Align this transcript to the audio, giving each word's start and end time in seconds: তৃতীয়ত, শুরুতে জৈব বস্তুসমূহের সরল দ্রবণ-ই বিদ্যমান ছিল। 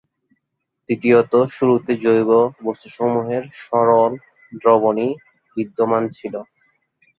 তৃতীয়ত, 0.89 1.33
শুরুতে 1.55 1.91
জৈব 2.03 2.29
বস্তুসমূহের 2.63 3.43
সরল 3.61 4.11
দ্রবণ-ই 4.53 5.09
বিদ্যমান 5.57 6.03
ছিল। 6.17 6.33